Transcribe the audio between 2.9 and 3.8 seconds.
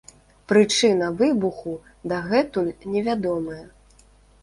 невядомая.